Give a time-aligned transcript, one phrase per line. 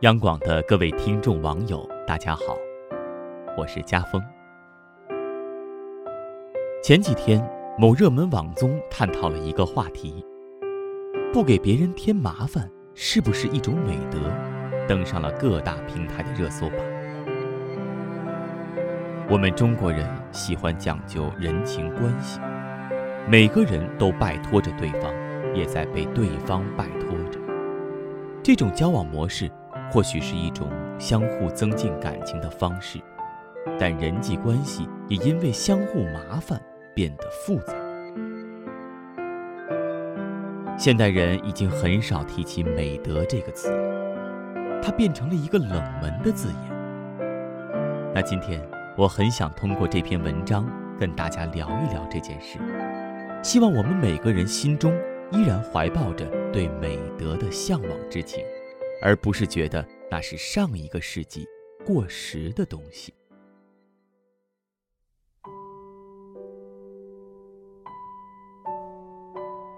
[0.00, 2.54] 央广的各位听众网友，大家好，
[3.56, 4.22] 我是家峰。
[6.82, 7.42] 前几天，
[7.78, 10.22] 某热门网综探讨了一个话题：
[11.32, 14.18] 不给别人添麻烦是不是一种美德？
[14.86, 16.78] 登上了各大平台的热搜榜。
[19.30, 22.38] 我们中国人喜欢讲究人情关系，
[23.26, 25.10] 每个人都拜托着对方，
[25.54, 27.40] 也在被对方拜托着。
[28.42, 29.50] 这种交往模式。
[29.90, 30.68] 或许是一种
[30.98, 32.98] 相互增进感情的方式，
[33.78, 36.60] 但人际关系也因为相互麻烦
[36.94, 37.74] 变得复杂。
[40.76, 46.76] 现代人已经很少提起“美德”这个词了，它变成了一个冷门的字眼。
[48.14, 48.60] 那今天
[48.96, 50.68] 我很想通过这篇文章
[51.00, 52.58] 跟大家聊一聊这件事，
[53.42, 54.92] 希望我们每个人心中
[55.30, 58.44] 依然怀抱着对美德的向往之情。
[59.00, 61.46] 而不是觉得那是上一个世纪
[61.84, 63.12] 过时的东西。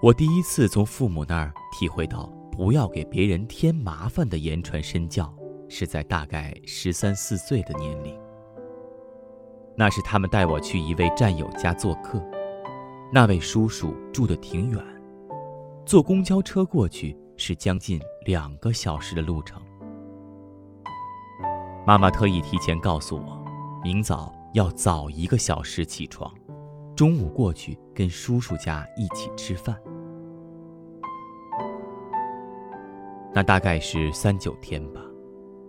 [0.00, 5.36] 我第一次从父母那儿体会到不要给别人添麻烦的言传身教，
[5.68, 8.16] 是在大概十三四岁的年龄。
[9.76, 12.24] 那是他们带我去一位战友家做客，
[13.12, 14.80] 那位叔叔住的挺远，
[15.84, 17.98] 坐公交车过去是将近。
[18.26, 19.62] 两个小时的路程，
[21.86, 23.42] 妈妈特意提前告诉我，
[23.82, 26.30] 明早要早一个小时起床，
[26.94, 29.80] 中午过去跟叔叔家一起吃饭。
[33.32, 35.00] 那大概是三九天吧，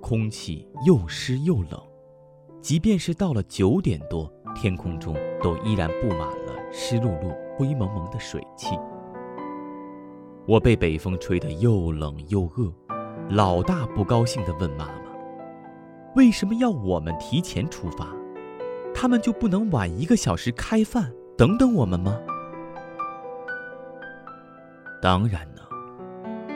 [0.02, 1.82] 空气又湿又冷，
[2.60, 8.78] 即便是到了九点多，天空中都依然布满了湿漉漉、灰蒙蒙的水汽。
[10.50, 12.74] 我被北风吹得又冷又饿，
[13.30, 15.04] 老大不高兴地问妈妈
[16.18, 18.08] ：“为什么要我们提前出发？
[18.92, 22.20] 他们就不能晚一个小时开饭，等等我们吗？”
[25.00, 25.64] 当然能，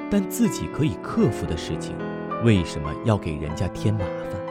[0.10, 1.96] 但自己可以克服的事情，
[2.44, 4.00] 为什么要给人家添麻
[4.32, 4.42] 烦？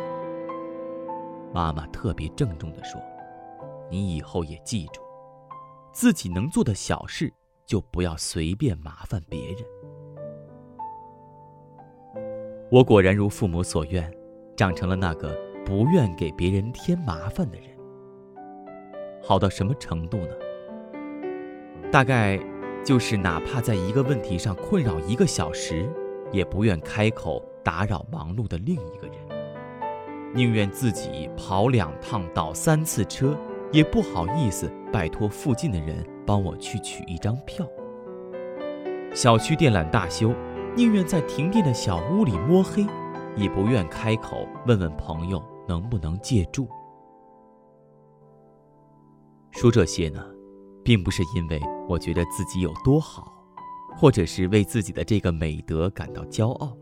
[1.52, 3.00] 妈妈特别郑重地说
[3.90, 5.00] ：“你以后也记住，
[5.92, 7.34] 自己能做的小事。”
[7.66, 9.56] 就不要随便麻烦别人。
[12.70, 14.12] 我果然如父母所愿，
[14.56, 17.68] 长成了那个不愿给别人添麻烦的人。
[19.22, 20.34] 好到什么程度呢？
[21.90, 22.38] 大概
[22.84, 25.88] 就是哪怕在一个问题上困扰一个小时，
[26.32, 29.16] 也不愿开口打扰忙碌的另一个人，
[30.34, 33.36] 宁愿自己跑两趟、倒三次车。
[33.70, 37.66] 也不好意思拜托附近的人帮我去取一张票。
[39.14, 40.34] 小区电缆大修，
[40.76, 42.86] 宁愿在停电的小屋里摸黑，
[43.36, 46.66] 也不愿开口问问朋友能不能借住。
[49.50, 50.24] 说这些呢，
[50.82, 53.32] 并不是因为我觉得自己有多好，
[53.96, 56.76] 或者是为自己的这个美德感到骄傲。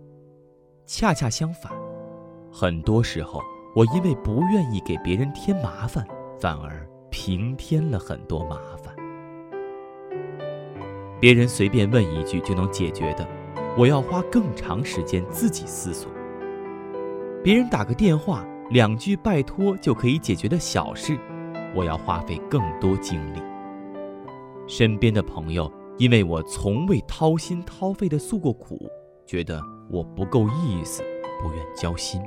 [0.87, 1.73] 恰恰相反，
[2.53, 3.41] 很多时候
[3.75, 6.07] 我因为不愿意给别人添麻烦。
[6.41, 8.80] 反而平添了很多麻烦。
[11.21, 13.29] 别人随便问一句就能解决的，
[13.77, 16.09] 我要花更长时间自己思索；
[17.45, 21.19] 别人打个电话，两句拜托就可以解决的小事，
[21.75, 23.43] 我要花费更多精力。
[24.67, 28.91] 身边的朋友因为我从未掏心掏肺的诉过苦，
[29.27, 29.61] 觉得
[29.91, 31.03] 我不够意思，
[31.43, 32.23] 不愿交心。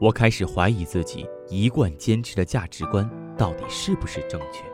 [0.00, 3.06] 我开始怀疑自己一贯坚持的价值观
[3.36, 4.64] 到底是不是正确。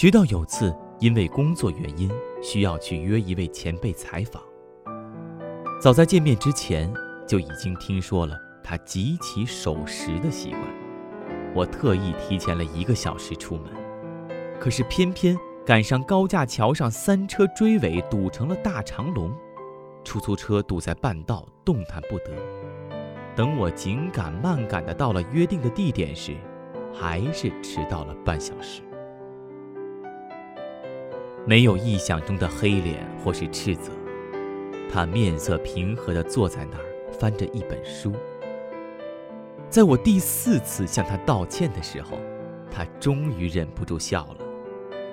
[0.00, 2.10] 直到有次因为工作原因
[2.42, 4.42] 需要去约一位前辈采访，
[5.78, 6.90] 早在见面之前
[7.28, 8.34] 就已经听说了
[8.64, 10.62] 他极其守时的习惯。
[11.54, 13.70] 我特意提前了一个小时出门，
[14.58, 19.30] 可是偏偏赶上高架桥上三车追尾堵成了大长龙，
[20.02, 22.30] 出租车堵在半道动弹不得。
[23.36, 26.38] 等我紧赶慢赶的到了约定的地点时，
[26.90, 28.80] 还是迟到了半小时。
[31.50, 33.90] 没有意想中的黑脸或是斥责，
[34.88, 38.12] 他面色平和的坐在那儿，翻着一本书。
[39.68, 42.16] 在我第四次向他道歉的时候，
[42.70, 44.36] 他终于忍不住笑了，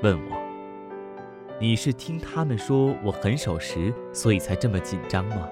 [0.03, 0.37] 问我
[1.59, 5.49] ：“你是听他们说我很守时，所以才这么紧张吗？”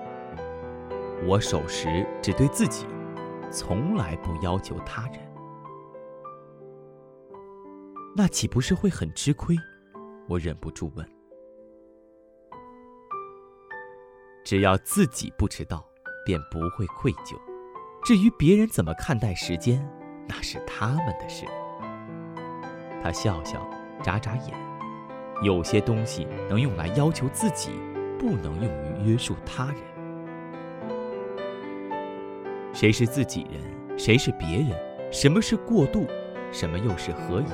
[1.26, 2.86] 我守时只对自己，
[3.50, 5.20] 从来不要求他人，
[8.16, 9.58] 那岂不是会很吃亏？
[10.28, 11.08] 我忍不住问。
[14.44, 15.84] 只要自己不迟到，
[16.26, 17.36] 便不会愧疚。
[18.04, 19.84] 至于别人怎么看待时间，
[20.28, 21.46] 那是他们的事。
[23.02, 23.68] 他笑笑，
[24.04, 24.54] 眨眨眼。
[25.42, 27.72] 有些东西能用来要求自己，
[28.20, 29.78] 不能用于约束他人。
[32.74, 35.12] 谁是自己人，谁是别人？
[35.12, 36.06] 什么是过度？
[36.52, 37.52] 什么又是合宜？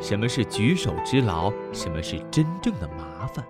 [0.00, 1.52] 什么是举手之劳？
[1.72, 3.46] 什么是真正的麻烦？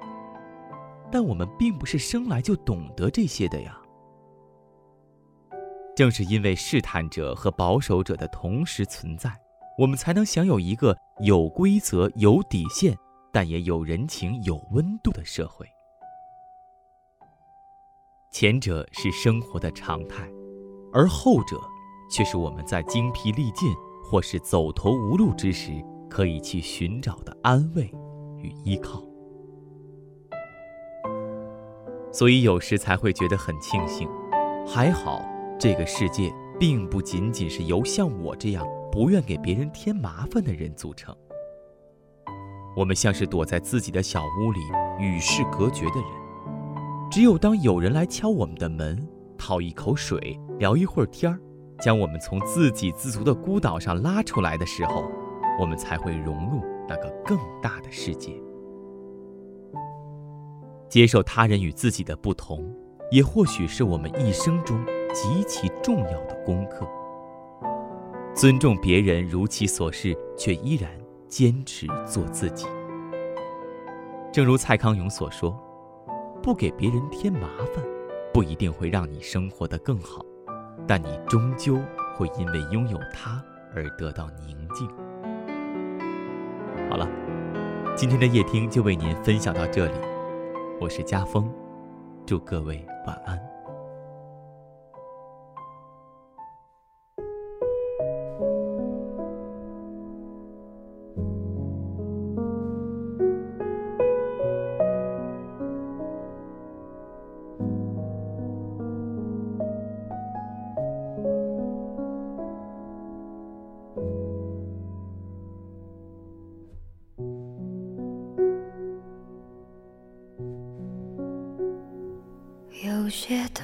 [1.11, 3.79] 但我们并不是生来就懂得这些的呀。
[5.95, 9.31] 正是因为试探者和保守者的同时存在，
[9.77, 12.97] 我们才能享有一个有规则、有底线，
[13.33, 15.67] 但也有人情、有温度的社会。
[18.31, 20.29] 前者是生活的常态，
[20.93, 21.61] 而后者
[22.11, 23.73] 却是我们在精疲力尽
[24.05, 27.91] 或是走投无路之时可以去寻找的安慰
[28.39, 29.03] 与依靠。
[32.11, 34.09] 所以有时才会觉得很庆幸，
[34.67, 35.23] 还好
[35.59, 41.15] 这个世界并不仅仅是由像我这样不愿给别人添麻烦的人组成。
[42.77, 44.61] 我们像是躲在自己的小屋里
[44.99, 49.07] 与世隔绝的人，只有当有人来敲我们的门，
[49.37, 51.39] 讨一口水，聊一会儿天儿，
[51.81, 55.05] 将我们从自给自足的孤岛上拉出来的时候，
[55.59, 58.33] 我们才会融入那个更大的世界。
[60.89, 62.75] 接受他人与自己的不同，
[63.11, 64.79] 也或许是我们一生中
[65.13, 66.87] 极其重要的功课。
[68.35, 70.91] 尊重别人如其所是，却依然
[71.27, 72.67] 坚持做自己。
[74.33, 75.59] 正如蔡康永所说
[76.43, 77.85] ：“不给别人添麻烦，
[78.33, 80.25] 不一定会让你生活得更好，
[80.87, 81.79] 但你终究
[82.17, 83.43] 会因为拥有它
[83.75, 84.89] 而得到宁静。”
[86.89, 87.07] 好了，
[87.95, 89.93] 今天的夜听就为您分享到这里。
[90.81, 91.47] 我是家峰，
[92.25, 93.48] 祝各位晚安。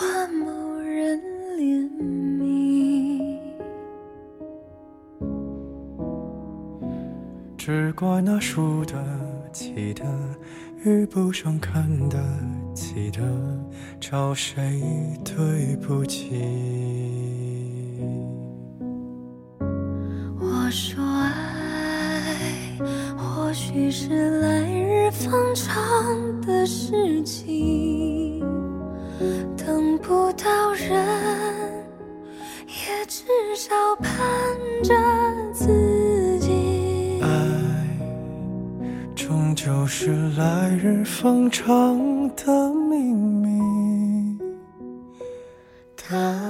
[0.00, 0.48] 换某
[0.80, 1.20] 人
[1.58, 1.86] 怜
[2.40, 3.36] 悯，
[7.58, 8.94] 只怪那输得
[9.52, 10.02] 起的
[10.86, 12.18] 遇不上看得
[12.74, 13.20] 起的，
[14.00, 14.80] 找谁
[15.22, 16.30] 对不起？
[20.40, 22.78] 我说爱，
[23.18, 27.69] 或许是来日方长的事情。
[30.42, 31.84] 到人，
[32.66, 33.24] 也至
[33.56, 34.10] 少盼
[34.82, 34.94] 着
[35.52, 37.20] 自己。
[37.22, 37.28] 爱，
[39.14, 44.38] 终究是来日方长的秘密。
[45.96, 46.49] 他。